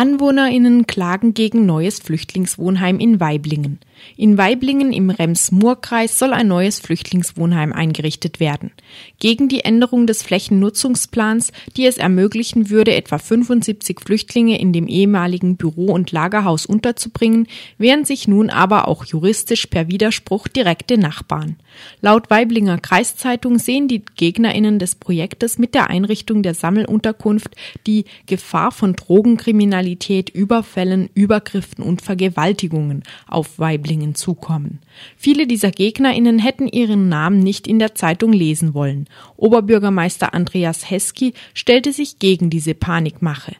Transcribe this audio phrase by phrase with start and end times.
[0.00, 3.80] AnwohnerInnen klagen gegen neues Flüchtlingswohnheim in Weiblingen.
[4.16, 8.70] In Weiblingen im Rems-Murr-Kreis soll ein neues Flüchtlingswohnheim eingerichtet werden.
[9.18, 15.56] Gegen die Änderung des Flächennutzungsplans, die es ermöglichen würde, etwa 75 Flüchtlinge in dem ehemaligen
[15.56, 17.46] Büro- und Lagerhaus unterzubringen,
[17.78, 21.56] wehren sich nun aber auch juristisch per Widerspruch direkte Nachbarn.
[22.00, 27.54] Laut Weiblinger Kreiszeitung sehen die GegnerInnen des Projektes mit der Einrichtung der Sammelunterkunft
[27.86, 34.80] die Gefahr von Drogenkriminalität, Überfällen, Übergriffen und Vergewaltigungen auf Weiblingen zukommen.
[35.16, 39.08] Viele dieser GegnerInnen hätten ihren Namen nicht in der Zeitung lesen wollen.
[39.36, 43.56] Oberbürgermeister Andreas Hesky stellte sich gegen diese Panikmache.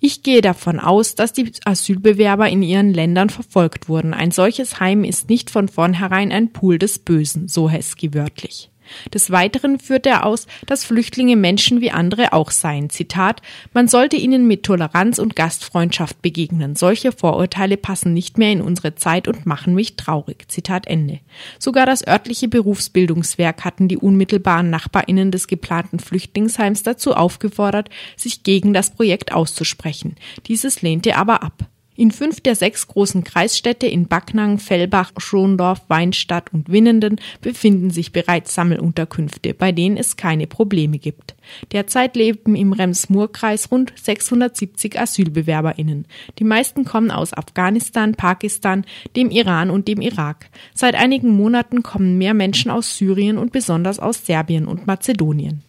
[0.00, 4.14] Ich gehe davon aus, dass die Asylbewerber in ihren Ländern verfolgt wurden.
[4.14, 8.70] Ein solches Heim ist nicht von vornherein ein Pool des Bösen, so Hesky wörtlich.
[9.12, 12.90] Des Weiteren führt er aus, dass Flüchtlinge Menschen wie andere auch seien.
[12.90, 16.76] Zitat, man sollte ihnen mit Toleranz und Gastfreundschaft begegnen.
[16.76, 20.46] Solche Vorurteile passen nicht mehr in unsere Zeit und machen mich traurig.
[20.48, 21.20] Zitat Ende.
[21.58, 28.72] Sogar das örtliche Berufsbildungswerk hatten die unmittelbaren NachbarInnen des geplanten Flüchtlingsheims dazu aufgefordert, sich gegen
[28.72, 30.16] das Projekt auszusprechen.
[30.46, 31.66] Dieses lehnte aber ab.
[31.96, 38.12] In fünf der sechs großen Kreisstädte in Backnang, Fellbach, Schondorf, Weinstadt und Winnenden befinden sich
[38.12, 41.34] bereits Sammelunterkünfte, bei denen es keine Probleme gibt.
[41.72, 46.06] Derzeit leben im Rems-Murr-Kreis rund 670 AsylbewerberInnen.
[46.38, 48.84] Die meisten kommen aus Afghanistan, Pakistan,
[49.16, 50.50] dem Iran und dem Irak.
[50.74, 55.62] Seit einigen Monaten kommen mehr Menschen aus Syrien und besonders aus Serbien und Mazedonien.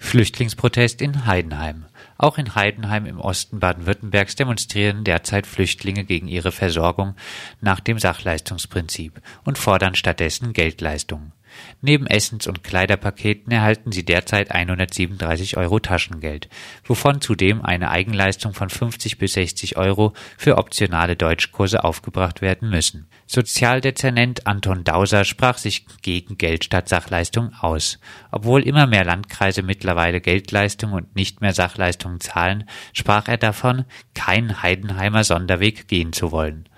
[0.00, 1.84] Flüchtlingsprotest in Heidenheim.
[2.18, 7.14] Auch in Heidenheim im Osten Baden-Württembergs demonstrieren derzeit Flüchtlinge gegen ihre Versorgung
[7.60, 11.32] nach dem Sachleistungsprinzip und fordern stattdessen Geldleistungen.
[11.80, 16.48] Neben Essens- und Kleiderpaketen erhalten sie derzeit 137 Euro Taschengeld,
[16.84, 23.08] wovon zudem eine Eigenleistung von 50 bis 60 Euro für optionale Deutschkurse aufgebracht werden müssen.
[23.26, 27.98] Sozialdezernent Anton Dauser sprach sich gegen Geld statt Sachleistung aus.
[28.32, 34.62] Obwohl immer mehr Landkreise mittlerweile Geldleistungen und nicht mehr Sachleistungen zahlen, sprach er davon, keinen
[34.62, 36.68] Heidenheimer Sonderweg gehen zu wollen.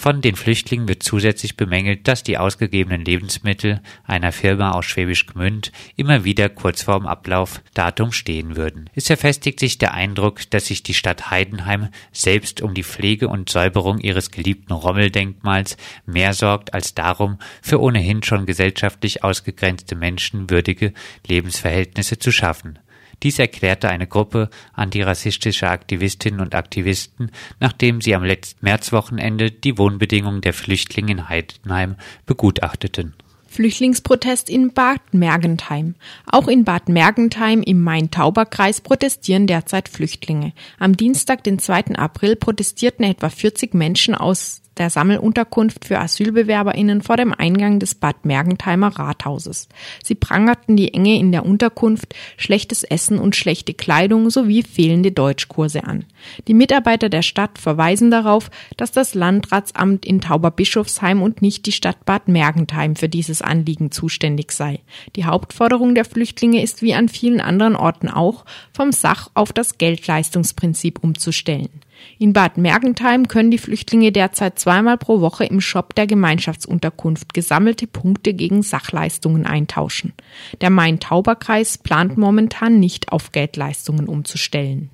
[0.00, 5.72] Von den Flüchtlingen wird zusätzlich bemängelt, dass die ausgegebenen Lebensmittel einer Firma aus Schwäbisch Gmünd
[5.96, 8.88] immer wieder kurz vorm Ablaufdatum stehen würden.
[8.94, 13.50] Es verfestigt sich der Eindruck, dass sich die Stadt Heidenheim selbst um die Pflege und
[13.50, 15.76] Säuberung ihres geliebten Rommeldenkmals
[16.06, 20.92] mehr sorgt als darum, für ohnehin schon gesellschaftlich ausgegrenzte Menschen würdige
[21.26, 22.78] Lebensverhältnisse zu schaffen.
[23.22, 27.30] Dies erklärte eine Gruppe antirassistischer Aktivistinnen und Aktivisten,
[27.60, 31.96] nachdem sie am letzten Märzwochenende die Wohnbedingungen der Flüchtlinge in Heidenheim
[32.26, 33.14] begutachteten.
[33.48, 35.94] Flüchtlingsprotest in Bad Mergentheim.
[36.26, 40.52] Auch in Bad Mergentheim im Main-Tauber-Kreis protestieren derzeit Flüchtlinge.
[40.78, 41.96] Am Dienstag, den 2.
[41.96, 48.24] April, protestierten etwa 40 Menschen aus der Sammelunterkunft für AsylbewerberInnen vor dem Eingang des Bad
[48.24, 49.68] Mergentheimer Rathauses.
[50.02, 55.84] Sie prangerten die Enge in der Unterkunft, schlechtes Essen und schlechte Kleidung sowie fehlende Deutschkurse
[55.84, 56.04] an.
[56.46, 62.04] Die Mitarbeiter der Stadt verweisen darauf, dass das Landratsamt in Tauberbischofsheim und nicht die Stadt
[62.04, 64.80] Bad Mergentheim für dieses Anliegen zuständig sei.
[65.16, 69.78] Die Hauptforderung der Flüchtlinge ist wie an vielen anderen Orten auch, vom Sach- auf das
[69.78, 71.70] Geldleistungsprinzip umzustellen.
[72.18, 77.86] In Bad Mergentheim können die Flüchtlinge derzeit zweimal pro Woche im Shop der Gemeinschaftsunterkunft gesammelte
[77.86, 80.12] Punkte gegen Sachleistungen eintauschen.
[80.60, 84.90] Der Main-Tauber-Kreis plant momentan nicht auf Geldleistungen umzustellen.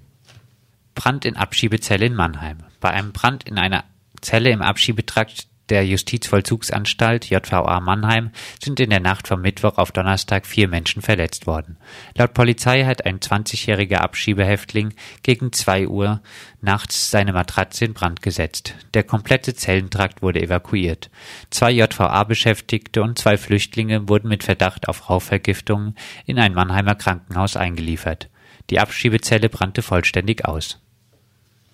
[0.95, 2.59] Brand in Abschiebezelle in Mannheim.
[2.81, 3.85] Bei einem Brand in einer
[4.21, 8.31] Zelle im Abschiebetrakt der Justizvollzugsanstalt JVA Mannheim
[8.63, 11.79] sind in der Nacht vom Mittwoch auf Donnerstag vier Menschen verletzt worden.
[12.17, 16.21] Laut Polizei hat ein 20-jähriger Abschiebehäftling gegen zwei Uhr
[16.61, 18.75] nachts seine Matratze in Brand gesetzt.
[18.93, 21.11] Der komplette Zellentrakt wurde evakuiert.
[21.51, 25.95] Zwei JVA-Beschäftigte und zwei Flüchtlinge wurden mit Verdacht auf Rauchvergiftungen
[26.27, 28.29] in ein Mannheimer Krankenhaus eingeliefert.
[28.71, 30.84] Die Abschiebezelle brannte vollständig aus.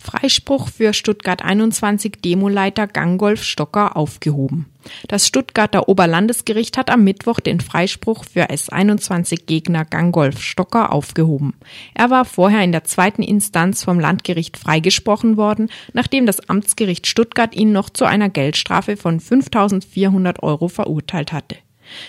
[0.00, 4.66] Freispruch für Stuttgart 21 Demoleiter Gangolf Stocker aufgehoben.
[5.08, 11.52] Das Stuttgarter Oberlandesgericht hat am Mittwoch den Freispruch für S21-Gegner Gangolf Stocker aufgehoben.
[11.92, 17.54] Er war vorher in der zweiten Instanz vom Landgericht freigesprochen worden, nachdem das Amtsgericht Stuttgart
[17.54, 21.56] ihn noch zu einer Geldstrafe von 5400 Euro verurteilt hatte.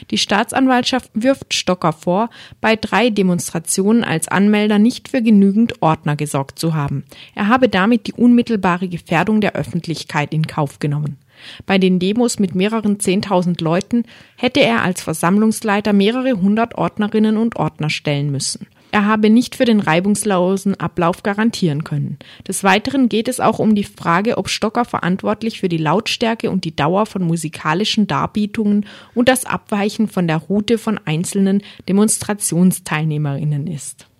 [0.10, 2.30] Die Staatsanwaltschaft wirft Stocker vor,
[2.60, 7.04] bei drei Demonstrationen als Anmelder nicht für genügend Ordner gesorgt zu haben.
[7.36, 11.18] Er habe damit die unmittelbare Gefährdung der Öffentlichkeit in Kauf genommen.
[11.66, 14.04] Bei den Demos mit mehreren Zehntausend Leuten
[14.38, 18.68] hätte er als Versammlungsleiter mehrere hundert Ordnerinnen und Ordner stellen müssen.
[18.92, 22.18] Er habe nicht für den reibungslosen Ablauf garantieren können.
[22.48, 26.66] Des Weiteren geht es auch um die Frage, ob Stocker verantwortlich für die Lautstärke und
[26.66, 28.86] die Dauer von musikalischen Darbietungen
[29.16, 34.11] und das Abweichen von der Route von einzelnen Demonstrationsteilnehmerinnen ist.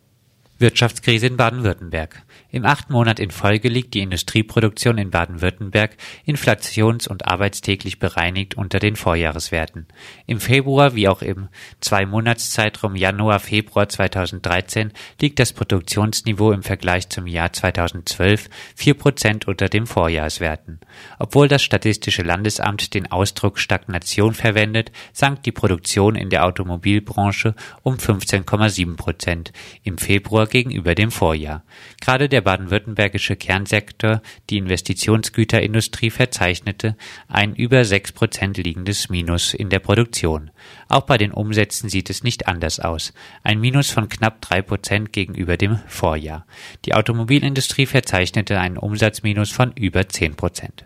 [0.62, 2.24] Wirtschaftskrise in Baden-Württemberg.
[2.52, 8.80] Im achten Monat in Folge liegt die Industrieproduktion in Baden-Württemberg inflations- und arbeitstäglich bereinigt unter
[8.80, 9.88] den Vorjahreswerten.
[10.28, 11.48] Im Februar wie auch im
[11.80, 19.86] Zwei-Monats-Zeitraum Januar-Februar 2013 liegt das Produktionsniveau im Vergleich zum Jahr 2012 vier Prozent unter den
[19.88, 20.80] Vorjahreswerten.
[21.20, 27.96] Obwohl das Statistische Landesamt den Ausdruck Stagnation verwendet, sank die Produktion in der Automobilbranche um
[27.96, 29.54] 15,7 Prozent
[29.84, 31.64] im Februar gegenüber dem Vorjahr.
[32.00, 34.22] Gerade der baden-württembergische Kernsektor,
[34.52, 36.96] die Investitionsgüterindustrie, verzeichnete
[37.28, 40.52] ein über sechs Prozent liegendes Minus in der Produktion.
[40.88, 43.14] Auch bei den Umsätzen sieht es nicht anders aus.
[43.42, 46.46] Ein Minus von knapp drei Prozent gegenüber dem Vorjahr.
[46.86, 50.86] Die Automobilindustrie verzeichnete einen Umsatzminus von über zehn Prozent.